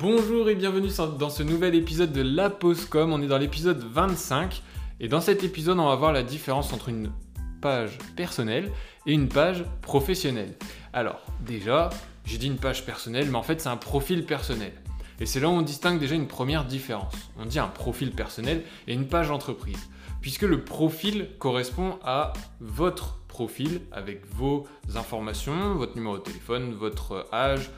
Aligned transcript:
Bonjour 0.00 0.48
et 0.48 0.54
bienvenue 0.54 0.88
dans 1.18 1.28
ce 1.28 1.42
nouvel 1.42 1.74
épisode 1.74 2.10
de 2.10 2.22
La 2.22 2.48
Postcom. 2.48 3.12
On 3.12 3.20
est 3.20 3.26
dans 3.26 3.36
l'épisode 3.36 3.84
25 3.84 4.62
et 4.98 5.08
dans 5.08 5.20
cet 5.20 5.44
épisode, 5.44 5.78
on 5.78 5.88
va 5.88 5.94
voir 5.94 6.14
la 6.14 6.22
différence 6.22 6.72
entre 6.72 6.88
une 6.88 7.12
page 7.60 7.98
personnelle 8.16 8.72
et 9.04 9.12
une 9.12 9.28
page 9.28 9.62
professionnelle. 9.82 10.54
Alors, 10.94 11.20
déjà, 11.42 11.90
j'ai 12.24 12.38
dit 12.38 12.46
une 12.46 12.56
page 12.56 12.86
personnelle, 12.86 13.28
mais 13.28 13.36
en 13.36 13.42
fait, 13.42 13.60
c'est 13.60 13.68
un 13.68 13.76
profil 13.76 14.24
personnel. 14.24 14.72
Et 15.20 15.26
c'est 15.26 15.38
là 15.38 15.50
où 15.50 15.52
on 15.52 15.60
distingue 15.60 16.00
déjà 16.00 16.14
une 16.14 16.28
première 16.28 16.64
différence. 16.64 17.12
On 17.38 17.44
dit 17.44 17.58
un 17.58 17.68
profil 17.68 18.12
personnel 18.12 18.62
et 18.88 18.94
une 18.94 19.06
page 19.06 19.30
entreprise. 19.30 19.90
Puisque 20.22 20.44
le 20.44 20.64
profil 20.64 21.28
correspond 21.38 21.98
à 22.02 22.32
votre 22.60 23.18
profil 23.28 23.82
avec 23.92 24.24
vos 24.34 24.66
informations, 24.96 25.74
votre 25.74 25.94
numéro 25.94 26.16
de 26.16 26.22
téléphone, 26.22 26.72
votre 26.72 27.26
âge, 27.34 27.68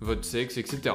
votre 0.00 0.24
sexe, 0.24 0.58
etc. 0.58 0.94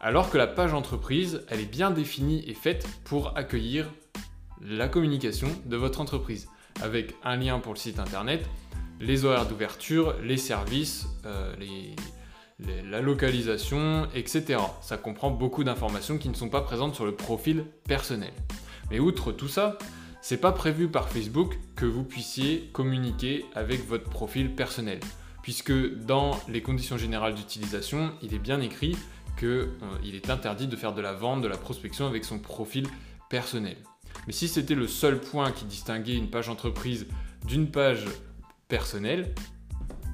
Alors 0.00 0.30
que 0.30 0.36
la 0.36 0.46
page 0.46 0.74
entreprise, 0.74 1.42
elle 1.48 1.60
est 1.60 1.70
bien 1.70 1.90
définie 1.90 2.44
et 2.46 2.54
faite 2.54 2.86
pour 3.04 3.36
accueillir 3.36 3.90
la 4.60 4.88
communication 4.88 5.48
de 5.64 5.76
votre 5.76 6.00
entreprise, 6.00 6.48
avec 6.82 7.14
un 7.24 7.36
lien 7.36 7.58
pour 7.58 7.72
le 7.72 7.78
site 7.78 7.98
internet, 7.98 8.46
les 9.00 9.24
horaires 9.24 9.46
d'ouverture, 9.46 10.14
les 10.22 10.36
services, 10.36 11.06
euh, 11.24 11.54
la 12.58 13.00
localisation, 13.00 14.06
etc. 14.14 14.60
Ça 14.82 14.98
comprend 14.98 15.30
beaucoup 15.30 15.64
d'informations 15.64 16.18
qui 16.18 16.28
ne 16.28 16.34
sont 16.34 16.50
pas 16.50 16.60
présentes 16.60 16.94
sur 16.94 17.06
le 17.06 17.14
profil 17.14 17.64
personnel. 17.88 18.32
Mais 18.90 18.98
outre 18.98 19.32
tout 19.32 19.48
ça, 19.48 19.78
c'est 20.20 20.40
pas 20.40 20.52
prévu 20.52 20.88
par 20.88 21.08
Facebook 21.08 21.58
que 21.74 21.86
vous 21.86 22.04
puissiez 22.04 22.68
communiquer 22.72 23.46
avec 23.54 23.86
votre 23.86 24.10
profil 24.10 24.54
personnel, 24.54 25.00
puisque 25.42 25.72
dans 26.04 26.38
les 26.48 26.62
conditions 26.62 26.98
générales 26.98 27.34
d'utilisation, 27.34 28.12
il 28.22 28.34
est 28.34 28.38
bien 28.38 28.60
écrit 28.60 28.96
qu'il 29.36 29.48
euh, 29.48 30.12
est 30.12 30.30
interdit 30.30 30.66
de 30.66 30.76
faire 30.76 30.94
de 30.94 31.00
la 31.00 31.12
vente, 31.12 31.42
de 31.42 31.48
la 31.48 31.56
prospection 31.56 32.06
avec 32.06 32.24
son 32.24 32.38
profil 32.38 32.86
personnel. 33.28 33.76
Mais 34.26 34.32
si 34.32 34.48
c'était 34.48 34.74
le 34.74 34.88
seul 34.88 35.20
point 35.20 35.52
qui 35.52 35.64
distinguait 35.64 36.16
une 36.16 36.30
page 36.30 36.48
entreprise 36.48 37.06
d'une 37.46 37.70
page 37.70 38.04
personnelle, 38.68 39.34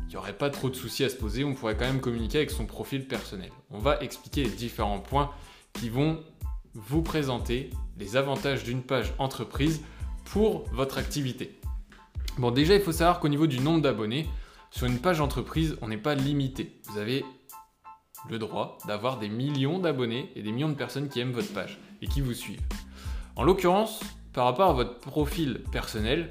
il 0.06 0.09
n'y 0.11 0.17
aurait 0.17 0.37
pas 0.37 0.51
trop 0.51 0.69
de 0.69 0.75
soucis 0.75 1.05
à 1.05 1.09
se 1.09 1.17
poser, 1.17 1.45
on 1.45 1.55
pourrait 1.55 1.77
quand 1.77 1.87
même 1.87 2.01
communiquer 2.01 2.39
avec 2.39 2.51
son 2.51 2.67
profil 2.67 3.06
personnel. 3.06 3.51
On 3.70 3.79
va 3.79 4.01
expliquer 4.03 4.45
les 4.45 4.51
différents 4.51 5.01
points 5.01 5.31
qui 5.73 5.89
vont 5.89 6.23
vous 6.75 7.03
présenter 7.03 7.70
les 7.98 8.17
avantages 8.17 8.64
d'une 8.64 8.83
page 8.83 9.14
entreprise 9.19 9.83
pour 10.25 10.64
votre 10.73 10.98
activité. 10.98 11.59
Bon 12.39 12.51
déjà 12.51 12.75
il 12.75 12.81
faut 12.81 12.92
savoir 12.92 13.20
qu'au 13.20 13.29
niveau 13.29 13.47
du 13.47 13.61
nombre 13.61 13.83
d'abonnés, 13.83 14.29
sur 14.70 14.86
une 14.86 14.98
page 14.98 15.20
entreprise, 15.20 15.77
on 15.83 15.89
n'est 15.89 15.98
pas 15.98 16.14
limité. 16.14 16.81
Vous 16.89 16.98
avez 16.98 17.25
le 18.28 18.39
droit 18.39 18.78
d'avoir 18.87 19.19
des 19.19 19.28
millions 19.28 19.78
d'abonnés 19.78 20.31
et 20.37 20.42
des 20.42 20.53
millions 20.53 20.69
de 20.69 20.75
personnes 20.75 21.09
qui 21.09 21.20
aiment 21.20 21.33
votre 21.33 21.53
page 21.53 21.78
et 22.01 22.06
qui 22.06 22.20
vous 22.20 22.34
suivent. 22.34 22.62
En 23.37 23.45
l'occurrence, 23.45 24.01
par 24.33 24.45
rapport 24.45 24.70
à 24.70 24.73
votre 24.73 24.98
profil 24.98 25.62
personnel, 25.73 26.31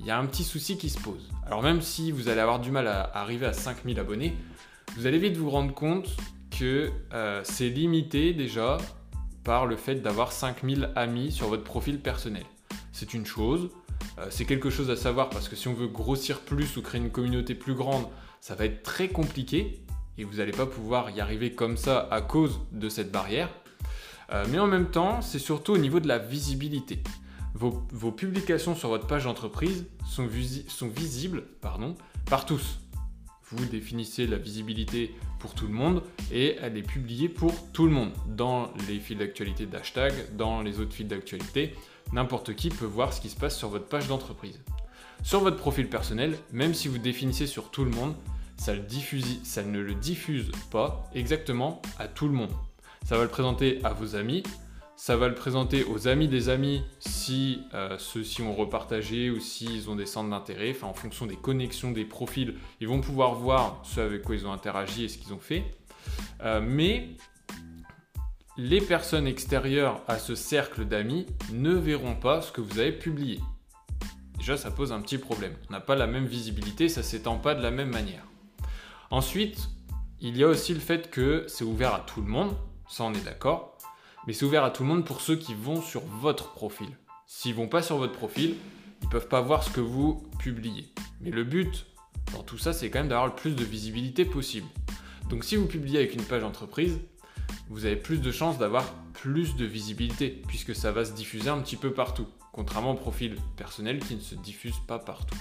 il 0.00 0.06
y 0.06 0.10
a 0.10 0.18
un 0.18 0.26
petit 0.26 0.44
souci 0.44 0.76
qui 0.76 0.90
se 0.90 1.00
pose. 1.00 1.30
Alors 1.46 1.62
même 1.62 1.80
si 1.80 2.10
vous 2.10 2.28
allez 2.28 2.40
avoir 2.40 2.60
du 2.60 2.70
mal 2.70 2.86
à 2.86 3.02
arriver 3.16 3.46
à 3.46 3.52
5000 3.52 3.98
abonnés, 3.98 4.36
vous 4.96 5.06
allez 5.06 5.18
vite 5.18 5.36
vous 5.36 5.50
rendre 5.50 5.74
compte 5.74 6.16
que 6.50 6.90
euh, 7.12 7.40
c'est 7.44 7.68
limité 7.68 8.32
déjà 8.32 8.78
par 9.44 9.66
le 9.66 9.76
fait 9.76 9.96
d'avoir 9.96 10.32
5000 10.32 10.90
amis 10.96 11.32
sur 11.32 11.48
votre 11.48 11.64
profil 11.64 12.00
personnel. 12.00 12.44
C'est 12.92 13.14
une 13.14 13.26
chose, 13.26 13.70
euh, 14.18 14.26
c'est 14.30 14.44
quelque 14.44 14.70
chose 14.70 14.90
à 14.90 14.96
savoir 14.96 15.28
parce 15.30 15.48
que 15.48 15.56
si 15.56 15.68
on 15.68 15.74
veut 15.74 15.88
grossir 15.88 16.40
plus 16.40 16.76
ou 16.76 16.82
créer 16.82 17.00
une 17.00 17.10
communauté 17.10 17.54
plus 17.54 17.74
grande, 17.74 18.06
ça 18.40 18.54
va 18.54 18.64
être 18.64 18.82
très 18.82 19.08
compliqué 19.08 19.82
et 20.18 20.24
vous 20.24 20.36
n'allez 20.36 20.52
pas 20.52 20.66
pouvoir 20.66 21.10
y 21.10 21.20
arriver 21.20 21.52
comme 21.52 21.76
ça 21.76 22.08
à 22.10 22.20
cause 22.20 22.60
de 22.72 22.88
cette 22.88 23.10
barrière. 23.10 23.48
Euh, 24.32 24.44
mais 24.50 24.58
en 24.58 24.66
même 24.66 24.90
temps, 24.90 25.22
c'est 25.22 25.38
surtout 25.38 25.72
au 25.72 25.78
niveau 25.78 26.00
de 26.00 26.08
la 26.08 26.18
visibilité. 26.18 27.02
Vos, 27.54 28.12
publications 28.12 28.74
sur 28.74 28.90
votre 28.90 29.06
page 29.06 29.24
d'entreprise 29.24 29.86
sont, 30.04 30.26
visibles 30.26 31.44
par 31.60 32.44
tous. 32.44 32.80
Vous 33.50 33.64
définissez 33.64 34.26
la 34.26 34.36
visibilité 34.36 35.14
pour 35.38 35.54
tout 35.54 35.66
le 35.66 35.72
monde 35.72 36.02
et 36.30 36.56
elle 36.60 36.76
est 36.76 36.82
publiée 36.82 37.30
pour 37.30 37.54
tout 37.72 37.86
le 37.86 37.92
monde. 37.92 38.10
Dans 38.26 38.72
les 38.88 38.98
fils 38.98 39.16
d'actualité 39.16 39.64
d'hashtag, 39.64 40.12
dans 40.36 40.60
les 40.60 40.80
autres 40.80 40.92
fils 40.92 41.06
d'actualité, 41.06 41.74
n'importe 42.12 42.54
qui 42.54 42.68
peut 42.68 42.84
voir 42.84 43.14
ce 43.14 43.22
qui 43.22 43.30
se 43.30 43.36
passe 43.36 43.56
sur 43.56 43.70
votre 43.70 43.86
page 43.86 44.08
d'entreprise. 44.08 44.60
Sur 45.22 45.40
votre 45.40 45.56
profil 45.56 45.88
personnel, 45.88 46.36
même 46.52 46.74
si 46.74 46.88
vous 46.88 46.98
définissez 46.98 47.46
sur 47.46 47.70
tout 47.70 47.84
le 47.84 47.90
monde, 47.90 48.14
ça, 48.56 48.74
ne 48.74 49.80
le 49.80 49.94
diffuse 49.94 50.50
pas 50.70 51.08
exactement 51.14 51.82
à 51.98 52.08
tout 52.08 52.26
le 52.26 52.34
monde. 52.34 52.52
Ça 53.04 53.16
va 53.16 53.22
le 53.22 53.28
présenter 53.28 53.80
à 53.84 53.92
vos 53.92 54.16
amis, 54.16 54.42
ça 54.96 55.16
va 55.16 55.28
le 55.28 55.34
présenter 55.34 55.84
aux 55.84 56.08
amis 56.08 56.26
des 56.26 56.48
amis 56.48 56.82
si 56.98 57.60
euh, 57.74 57.98
ceux-ci 57.98 58.42
ont 58.42 58.54
repartagé 58.54 59.30
ou 59.30 59.40
s'ils 59.40 59.90
ont 59.90 59.94
des 59.94 60.06
centres 60.06 60.30
d'intérêt, 60.30 60.70
enfin 60.70 60.86
en 60.86 60.94
fonction 60.94 61.26
des 61.26 61.36
connexions, 61.36 61.92
des 61.92 62.04
profils, 62.04 62.54
ils 62.80 62.88
vont 62.88 63.00
pouvoir 63.00 63.34
voir 63.34 63.82
ce 63.84 64.00
avec 64.00 64.22
quoi 64.22 64.34
ils 64.34 64.46
ont 64.46 64.52
interagi 64.52 65.04
et 65.04 65.08
ce 65.08 65.18
qu'ils 65.18 65.34
ont 65.34 65.38
fait. 65.38 65.64
Euh, 66.42 66.60
mais 66.62 67.10
les 68.56 68.80
personnes 68.80 69.26
extérieures 69.26 70.02
à 70.08 70.18
ce 70.18 70.34
cercle 70.34 70.86
d'amis 70.86 71.26
ne 71.52 71.72
verront 71.72 72.14
pas 72.14 72.40
ce 72.40 72.50
que 72.50 72.62
vous 72.62 72.78
avez 72.78 72.92
publié. 72.92 73.40
Déjà, 74.38 74.56
ça 74.56 74.70
pose 74.70 74.92
un 74.92 75.00
petit 75.00 75.18
problème. 75.18 75.52
On 75.68 75.72
n'a 75.72 75.80
pas 75.80 75.94
la 75.94 76.06
même 76.06 76.26
visibilité, 76.26 76.88
ça 76.88 77.02
s'étend 77.02 77.36
pas 77.36 77.54
de 77.54 77.62
la 77.62 77.70
même 77.70 77.90
manière. 77.90 78.24
Ensuite, 79.10 79.68
il 80.20 80.36
y 80.36 80.42
a 80.42 80.48
aussi 80.48 80.74
le 80.74 80.80
fait 80.80 81.10
que 81.10 81.44
c'est 81.48 81.64
ouvert 81.64 81.94
à 81.94 82.00
tout 82.00 82.20
le 82.20 82.26
monde, 82.26 82.56
ça 82.88 83.04
on 83.04 83.12
est 83.12 83.24
d'accord, 83.24 83.78
mais 84.26 84.32
c'est 84.32 84.44
ouvert 84.44 84.64
à 84.64 84.70
tout 84.70 84.82
le 84.82 84.88
monde 84.88 85.04
pour 85.04 85.20
ceux 85.20 85.36
qui 85.36 85.54
vont 85.54 85.80
sur 85.80 86.00
votre 86.00 86.52
profil. 86.52 86.88
S'ils 87.26 87.54
vont 87.54 87.68
pas 87.68 87.82
sur 87.82 87.98
votre 87.98 88.14
profil, 88.14 88.56
ils 89.02 89.08
peuvent 89.08 89.28
pas 89.28 89.40
voir 89.40 89.62
ce 89.62 89.70
que 89.70 89.80
vous 89.80 90.28
publiez. 90.38 90.92
Mais 91.20 91.30
le 91.30 91.44
but 91.44 91.86
dans 92.32 92.42
tout 92.42 92.58
ça, 92.58 92.72
c'est 92.72 92.90
quand 92.90 92.98
même 92.98 93.08
d'avoir 93.08 93.28
le 93.28 93.34
plus 93.34 93.54
de 93.54 93.64
visibilité 93.64 94.24
possible. 94.24 94.66
Donc 95.28 95.44
si 95.44 95.56
vous 95.56 95.66
publiez 95.66 95.98
avec 95.98 96.14
une 96.14 96.24
page 96.24 96.42
entreprise, 96.42 96.98
vous 97.68 97.84
avez 97.84 97.96
plus 97.96 98.20
de 98.20 98.32
chances 98.32 98.58
d'avoir 98.58 98.92
plus 99.12 99.56
de 99.56 99.64
visibilité, 99.64 100.42
puisque 100.48 100.74
ça 100.74 100.92
va 100.92 101.04
se 101.04 101.12
diffuser 101.12 101.48
un 101.48 101.60
petit 101.60 101.76
peu 101.76 101.92
partout, 101.92 102.26
contrairement 102.52 102.92
au 102.92 102.96
profil 102.96 103.36
personnel 103.56 104.00
qui 104.00 104.16
ne 104.16 104.20
se 104.20 104.34
diffuse 104.34 104.78
pas 104.86 104.98
partout. 104.98 105.36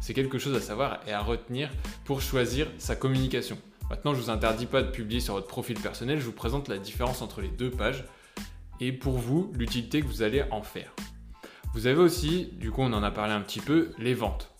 C'est 0.00 0.14
quelque 0.14 0.38
chose 0.38 0.56
à 0.56 0.60
savoir 0.60 1.00
et 1.06 1.12
à 1.12 1.20
retenir 1.20 1.70
pour 2.04 2.20
choisir 2.20 2.66
sa 2.78 2.96
communication. 2.96 3.58
Maintenant, 3.90 4.12
je 4.12 4.18
ne 4.18 4.24
vous 4.24 4.30
interdis 4.30 4.66
pas 4.66 4.82
de 4.82 4.90
publier 4.90 5.20
sur 5.20 5.34
votre 5.34 5.46
profil 5.46 5.78
personnel, 5.80 6.18
je 6.18 6.24
vous 6.24 6.32
présente 6.32 6.68
la 6.68 6.78
différence 6.78 7.22
entre 7.22 7.40
les 7.40 7.48
deux 7.48 7.70
pages 7.70 8.04
et 8.80 8.92
pour 8.92 9.18
vous, 9.18 9.50
l'utilité 9.56 10.02
que 10.02 10.06
vous 10.06 10.22
allez 10.22 10.44
en 10.50 10.62
faire. 10.62 10.92
Vous 11.74 11.86
avez 11.86 12.00
aussi, 12.00 12.50
du 12.52 12.70
coup 12.70 12.82
on 12.82 12.92
en 12.92 13.02
a 13.02 13.10
parlé 13.10 13.32
un 13.32 13.40
petit 13.40 13.60
peu, 13.60 13.90
les 13.98 14.14
ventes. 14.14 14.50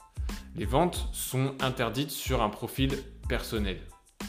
Les 0.57 0.65
ventes 0.65 1.09
sont 1.13 1.55
interdites 1.61 2.11
sur 2.11 2.43
un 2.43 2.49
profil 2.49 2.93
personnel. 3.29 3.79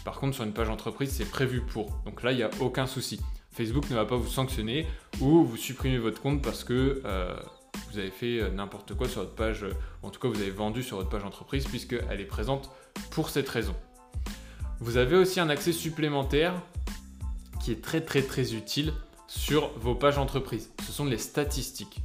Par 0.06 0.20
contre, 0.20 0.36
sur 0.36 0.44
une 0.44 0.54
page 0.54 0.70
entreprise, 0.70 1.12
c'est 1.12 1.30
prévu 1.30 1.62
pour. 1.62 1.90
Donc 2.06 2.24
là, 2.24 2.32
il 2.32 2.38
n'y 2.38 2.44
a 2.44 2.50
aucun 2.60 2.88
souci. 2.88 3.20
Facebook 3.52 3.90
ne 3.90 3.96
va 3.96 4.06
pas 4.06 4.16
vous 4.16 4.30
sanctionner 4.30 4.88
ou 5.20 5.44
vous 5.44 5.58
supprimer 5.58 5.98
votre 5.98 6.22
compte 6.22 6.42
parce 6.42 6.64
que 6.64 7.02
euh, 7.06 7.36
vous 7.92 8.00
avez 8.00 8.12
fait 8.12 8.40
euh, 8.40 8.50
n'importe 8.50 8.94
quoi 8.96 9.08
sur 9.08 9.22
votre 9.22 9.36
page, 9.36 9.64
euh, 9.64 9.74
en 10.04 10.10
tout 10.10 10.20
cas 10.20 10.28
vous 10.28 10.42
avez 10.42 10.52
vendu 10.52 10.84
sur 10.84 10.98
votre 10.98 11.10
page 11.10 11.24
entreprise 11.24 11.66
puisqu'elle 11.66 12.20
est 12.20 12.26
présente 12.26 12.70
pour 13.12 13.30
cette 13.30 13.50
raison. 13.50 13.76
Vous 14.80 14.98
avez 14.98 15.16
aussi 15.16 15.40
un 15.40 15.50
accès 15.50 15.74
supplémentaire 15.74 16.54
qui 17.62 17.72
est 17.72 17.82
très 17.82 18.02
très 18.02 18.22
très 18.22 18.54
utile 18.54 18.94
sur 19.28 19.70
vos 19.80 19.96
pages 19.96 20.18
entreprises. 20.18 20.72
Ce 20.86 20.92
sont 20.92 21.06
les 21.06 21.18
statistiques. 21.18 22.02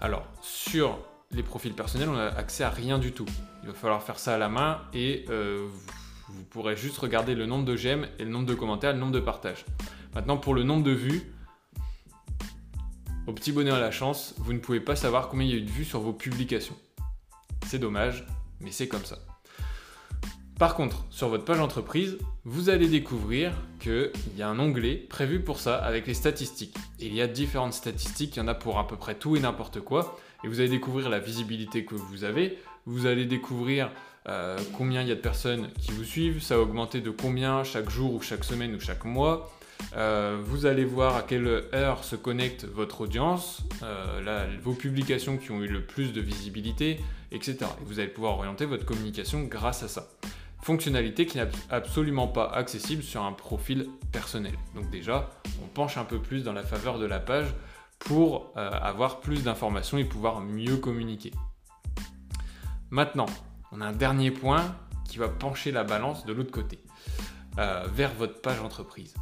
Alors 0.00 0.26
sur 0.42 0.98
les 1.32 1.42
profils 1.42 1.72
personnels, 1.72 2.08
on 2.08 2.16
a 2.16 2.26
accès 2.26 2.64
à 2.64 2.70
rien 2.70 2.98
du 2.98 3.12
tout. 3.12 3.26
Il 3.62 3.68
va 3.68 3.74
falloir 3.74 4.02
faire 4.02 4.18
ça 4.18 4.34
à 4.34 4.38
la 4.38 4.48
main 4.48 4.82
et 4.94 5.24
euh, 5.30 5.66
vous 6.28 6.44
pourrez 6.44 6.76
juste 6.76 6.98
regarder 6.98 7.34
le 7.34 7.46
nombre 7.46 7.64
de 7.64 7.76
j'aime 7.76 8.06
et 8.18 8.24
le 8.24 8.30
nombre 8.30 8.46
de 8.46 8.54
commentaires, 8.54 8.92
le 8.92 8.98
nombre 8.98 9.12
de 9.12 9.20
partages. 9.20 9.64
Maintenant 10.14 10.36
pour 10.36 10.54
le 10.54 10.62
nombre 10.62 10.84
de 10.84 10.92
vues, 10.92 11.32
au 13.26 13.32
petit 13.32 13.52
bonheur 13.52 13.76
à 13.76 13.80
la 13.80 13.90
chance, 13.90 14.34
vous 14.38 14.52
ne 14.52 14.58
pouvez 14.58 14.80
pas 14.80 14.96
savoir 14.96 15.28
combien 15.28 15.46
il 15.46 15.50
y 15.50 15.54
a 15.54 15.58
eu 15.58 15.62
de 15.62 15.70
vues 15.70 15.84
sur 15.84 16.00
vos 16.00 16.12
publications. 16.12 16.76
C'est 17.66 17.78
dommage, 17.78 18.24
mais 18.60 18.70
c'est 18.70 18.88
comme 18.88 19.04
ça. 19.04 19.18
Par 20.58 20.74
contre, 20.74 21.04
sur 21.10 21.28
votre 21.28 21.44
page 21.44 21.60
entreprise, 21.60 22.16
vous 22.44 22.70
allez 22.70 22.88
découvrir 22.88 23.52
qu'il 23.78 24.10
y 24.38 24.42
a 24.42 24.48
un 24.48 24.58
onglet 24.58 24.94
prévu 24.94 25.40
pour 25.40 25.58
ça 25.58 25.76
avec 25.76 26.06
les 26.06 26.14
statistiques. 26.14 26.76
il 26.98 27.14
y 27.14 27.20
a 27.20 27.26
différentes 27.26 27.74
statistiques, 27.74 28.36
il 28.36 28.38
y 28.38 28.42
en 28.42 28.48
a 28.48 28.54
pour 28.54 28.78
à 28.78 28.86
peu 28.86 28.96
près 28.96 29.16
tout 29.16 29.36
et 29.36 29.40
n'importe 29.40 29.80
quoi. 29.80 30.18
Et 30.44 30.48
vous 30.48 30.60
allez 30.60 30.70
découvrir 30.70 31.10
la 31.10 31.18
visibilité 31.18 31.84
que 31.84 31.94
vous 31.94 32.24
avez, 32.24 32.58
vous 32.86 33.06
allez 33.06 33.26
découvrir 33.26 33.90
euh, 34.28 34.56
combien 34.72 35.02
il 35.02 35.08
y 35.08 35.12
a 35.12 35.14
de 35.14 35.20
personnes 35.20 35.68
qui 35.78 35.92
vous 35.92 36.04
suivent, 36.04 36.42
ça 36.42 36.56
va 36.56 36.62
augmenter 36.62 37.00
de 37.00 37.10
combien 37.10 37.62
chaque 37.62 37.90
jour 37.90 38.14
ou 38.14 38.22
chaque 38.22 38.44
semaine 38.44 38.74
ou 38.74 38.80
chaque 38.80 39.04
mois. 39.04 39.52
Euh, 39.96 40.38
vous 40.44 40.66
allez 40.66 40.84
voir 40.84 41.16
à 41.16 41.22
quelle 41.22 41.64
heure 41.74 42.04
se 42.04 42.16
connecte 42.16 42.64
votre 42.64 43.02
audience, 43.02 43.62
euh, 43.82 44.56
vos 44.62 44.74
publications 44.74 45.38
qui 45.38 45.50
ont 45.52 45.62
eu 45.62 45.68
le 45.68 45.84
plus 45.84 46.12
de 46.12 46.20
visibilité, 46.20 47.00
etc. 47.32 47.58
Et 47.80 47.84
vous 47.84 47.98
allez 47.98 48.08
pouvoir 48.08 48.34
orienter 48.34 48.66
votre 48.66 48.84
communication 48.84 49.44
grâce 49.44 49.82
à 49.82 49.88
ça. 49.88 50.08
Fonctionnalité 50.62 51.26
qui 51.26 51.38
n'est 51.38 51.48
absolument 51.70 52.28
pas 52.28 52.50
accessible 52.50 53.02
sur 53.02 53.22
un 53.22 53.32
profil 53.32 53.88
personnel. 54.12 54.54
Donc 54.74 54.90
déjà, 54.90 55.30
on 55.62 55.66
penche 55.66 55.96
un 55.96 56.04
peu 56.04 56.18
plus 56.18 56.42
dans 56.42 56.52
la 56.52 56.62
faveur 56.62 56.98
de 56.98 57.06
la 57.06 57.20
page 57.20 57.46
pour 57.98 58.52
euh, 58.56 58.70
avoir 58.70 59.20
plus 59.20 59.44
d'informations 59.44 59.96
et 59.96 60.04
pouvoir 60.04 60.40
mieux 60.40 60.76
communiquer. 60.76 61.32
Maintenant, 62.90 63.26
on 63.72 63.80
a 63.80 63.86
un 63.86 63.92
dernier 63.92 64.30
point 64.30 64.76
qui 65.08 65.18
va 65.18 65.28
pencher 65.28 65.72
la 65.72 65.84
balance 65.84 66.26
de 66.26 66.32
l'autre 66.32 66.50
côté, 66.50 66.80
vers 67.56 68.12
votre 68.14 68.40
page 68.40 68.60
entreprise. 68.60 69.14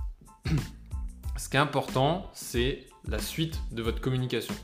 Ce 1.37 1.49
qui 1.49 1.57
est 1.57 1.61
important, 1.61 2.31
c'est 2.33 2.87
la 3.07 3.19
suite 3.19 3.61
de 3.73 3.83
votre 3.83 4.01
communication. 4.01 4.55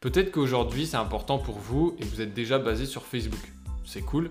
Peut-être 0.00 0.30
qu'aujourd'hui, 0.30 0.86
c'est 0.86 0.96
important 0.96 1.38
pour 1.38 1.58
vous 1.58 1.96
et 1.98 2.04
vous 2.04 2.20
êtes 2.20 2.34
déjà 2.34 2.58
basé 2.58 2.86
sur 2.86 3.04
Facebook. 3.06 3.40
C'est 3.84 4.02
cool. 4.02 4.30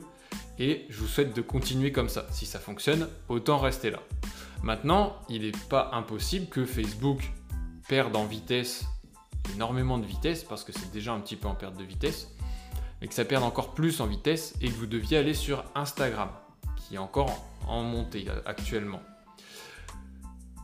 Et 0.59 0.85
je 0.89 0.99
vous 0.99 1.07
souhaite 1.07 1.35
de 1.35 1.41
continuer 1.41 1.91
comme 1.91 2.09
ça. 2.09 2.27
Si 2.31 2.45
ça 2.45 2.59
fonctionne, 2.59 3.07
autant 3.29 3.57
rester 3.57 3.91
là. 3.91 3.99
Maintenant, 4.63 5.17
il 5.29 5.41
n'est 5.41 5.51
pas 5.69 5.91
impossible 5.93 6.47
que 6.47 6.65
Facebook 6.65 7.31
perde 7.87 8.15
en 8.15 8.25
vitesse, 8.25 8.85
énormément 9.53 9.97
de 9.97 10.05
vitesse, 10.05 10.43
parce 10.43 10.63
que 10.63 10.71
c'est 10.71 10.91
déjà 10.91 11.13
un 11.13 11.19
petit 11.19 11.35
peu 11.35 11.47
en 11.47 11.55
perte 11.55 11.77
de 11.77 11.83
vitesse, 11.83 12.29
mais 12.99 13.07
que 13.07 13.13
ça 13.13 13.25
perde 13.25 13.43
encore 13.43 13.73
plus 13.73 14.01
en 14.01 14.07
vitesse 14.07 14.55
et 14.61 14.67
que 14.67 14.73
vous 14.73 14.87
deviez 14.87 15.17
aller 15.17 15.33
sur 15.33 15.63
Instagram, 15.75 16.29
qui 16.77 16.95
est 16.95 16.99
encore 16.99 17.45
en 17.67 17.83
montée 17.83 18.25
actuellement. 18.45 19.01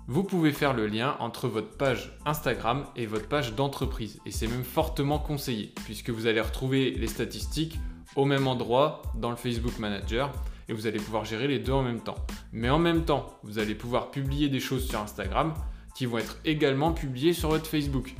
Vous 0.08 0.24
pouvez 0.24 0.52
faire 0.52 0.74
le 0.74 0.88
lien 0.88 1.16
entre 1.20 1.48
votre 1.48 1.78
page 1.78 2.18
Instagram 2.26 2.86
et 2.96 3.06
votre 3.06 3.28
page 3.28 3.54
d'entreprise. 3.54 4.20
Et 4.26 4.32
c'est 4.32 4.48
même 4.48 4.64
fortement 4.64 5.20
conseillé, 5.20 5.74
puisque 5.86 6.10
vous 6.10 6.26
allez 6.26 6.42
retrouver 6.42 6.92
les 6.92 7.08
statistiques 7.08 7.80
au 8.16 8.26
même 8.26 8.48
endroit 8.48 9.04
dans 9.16 9.30
le 9.30 9.36
Facebook 9.36 9.78
Manager 9.80 10.32
et 10.68 10.74
vous 10.74 10.88
allez 10.88 11.00
pouvoir 11.00 11.24
gérer 11.24 11.48
les 11.48 11.60
deux 11.60 11.72
en 11.72 11.84
même 11.84 12.02
temps. 12.02 12.18
Mais 12.52 12.70
en 12.70 12.80
même 12.80 13.06
temps, 13.06 13.38
vous 13.44 13.60
allez 13.60 13.76
pouvoir 13.76 14.10
publier 14.10 14.50
des 14.50 14.60
choses 14.60 14.88
sur 14.88 15.00
Instagram 15.00 15.54
qui 15.96 16.06
vont 16.06 16.18
être 16.18 16.38
également 16.46 16.94
publiées 16.94 17.34
sur 17.34 17.50
votre 17.50 17.68
Facebook. 17.68 18.16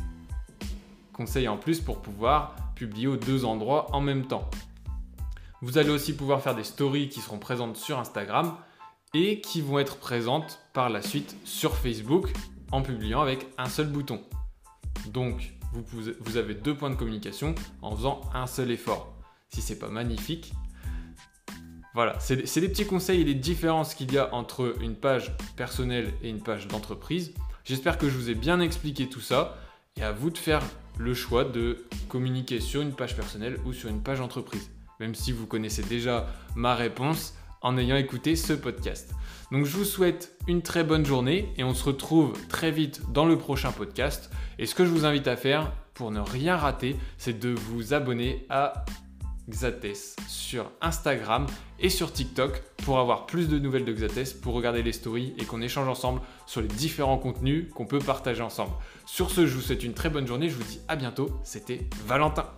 Conseil 1.14 1.48
en 1.48 1.58
plus 1.58 1.80
pour 1.80 2.02
pouvoir 2.02 2.56
publier 2.76 3.08
aux 3.08 3.18
deux 3.18 3.44
endroits 3.44 3.88
en 3.94 4.02
même 4.02 4.28
temps. 4.28 4.50
Vous 5.62 5.78
allez 5.78 5.90
aussi 5.90 6.16
pouvoir 6.16 6.42
faire 6.42 6.56
des 6.56 6.64
stories 6.64 7.10
qui 7.10 7.22
seront 7.22 7.38
présentes 7.38 7.78
sur 7.78 8.00
Instagram 8.00 8.56
et 9.14 9.42
qui 9.42 9.62
vont 9.62 9.80
être 9.80 9.98
présentes 9.98 10.60
par 10.74 10.90
la 10.90 11.02
suite 11.02 11.36
sur 11.44 11.76
Facebook 11.76 12.32
en 12.72 12.82
publiant 12.82 13.22
avec 13.22 13.48
un 13.58 13.68
seul 13.68 13.88
bouton. 13.88 14.22
Donc, 15.08 15.54
vous, 15.74 16.38
avez 16.38 16.54
deux 16.54 16.76
points 16.76 16.90
de 16.90 16.96
communication 16.96 17.56
en 17.82 17.96
faisant 17.96 18.22
un 18.34 18.48
seul 18.48 18.72
effort. 18.72 19.14
Si 19.50 19.62
c'est 19.62 19.80
pas 19.80 19.90
magnifique, 19.90 20.54
voilà, 21.94 22.18
c'est 22.20 22.62
des 22.62 22.70
petits 22.70 22.86
conseils 22.86 23.22
et 23.22 23.26
les 23.26 23.36
différences 23.36 23.94
qu'il 23.96 24.14
y 24.14 24.18
a 24.18 24.34
entre 24.34 24.76
une 24.82 24.96
page 24.96 25.36
personnelle 25.58 26.14
et 26.22 26.30
une 26.30 26.42
page 26.42 26.68
d'entreprise. 26.68 27.34
J'espère 27.66 27.98
que 27.98 28.10
je 28.10 28.16
vous 28.16 28.30
ai 28.30 28.36
bien 28.36 28.62
expliqué 28.62 29.08
tout 29.08 29.20
ça 29.20 29.58
et 29.98 30.04
à 30.04 30.14
vous 30.14 30.30
de 30.30 30.38
faire 30.38 30.62
le 30.98 31.14
choix 31.14 31.44
de 31.44 31.86
communiquer 32.08 32.62
sur 32.62 32.82
une 32.82 32.94
page 32.94 33.16
personnelle 33.16 33.60
ou 33.66 33.74
sur 33.74 33.90
une 33.90 34.02
page 34.02 34.22
entreprise. 34.22 34.72
Même 35.02 35.16
si 35.16 35.32
vous 35.34 35.48
connaissez 35.48 35.84
déjà 35.84 36.28
ma 36.56 36.76
réponse, 36.76 37.34
en 37.62 37.78
ayant 37.78 37.96
écouté 37.96 38.36
ce 38.36 38.54
podcast. 38.54 39.14
Donc 39.52 39.66
je 39.66 39.78
vous 39.78 39.86
souhaite 39.86 40.36
une 40.48 40.62
très 40.62 40.84
bonne 40.84 41.06
journée 41.06 41.54
et 41.58 41.64
on 41.64 41.74
se 41.74 41.84
retrouve 41.84 42.34
très 42.48 42.72
vite 42.72 43.02
dans 43.12 43.26
le 43.26 43.38
prochain 43.38 43.72
podcast. 43.72 44.32
Et 44.60 44.66
ce 44.66 44.76
que 44.76 44.86
je 44.86 44.90
vous 44.90 45.06
invite 45.06 45.28
à 45.28 45.36
faire 45.36 45.72
pour 45.94 46.12
ne 46.12 46.20
rien 46.20 46.56
rater, 46.56 46.96
c'est 47.18 47.40
de 47.40 47.50
vous 47.50 47.94
abonner 47.94 48.46
à 48.50 48.86
Xates 49.50 50.16
sur 50.28 50.72
Instagram 50.82 51.46
et 51.80 51.90
sur 51.90 52.14
TikTok 52.14 52.62
pour 52.86 53.00
avoir 53.00 53.26
plus 53.26 53.50
de 53.50 53.60
nouvelles 53.60 53.86
de 53.86 53.94
Xates, 53.94 54.40
pour 54.42 54.54
regarder 54.54 54.84
les 54.84 54.94
stories 54.94 55.34
et 55.38 55.46
qu'on 55.46 55.62
échange 55.62 55.88
ensemble 55.88 56.22
sur 56.46 56.62
les 56.62 56.68
différents 56.68 57.18
contenus 57.18 57.68
qu'on 57.74 57.86
peut 57.86 58.00
partager 58.00 58.42
ensemble. 58.42 58.72
Sur 59.06 59.32
ce, 59.32 59.46
je 59.46 59.56
vous 59.56 59.62
souhaite 59.62 59.84
une 59.84 59.94
très 59.94 60.10
bonne 60.10 60.28
journée, 60.28 60.50
je 60.50 60.56
vous 60.56 60.64
dis 60.64 60.80
à 60.88 60.96
bientôt, 60.96 61.30
c'était 61.44 61.90
Valentin. 62.06 62.52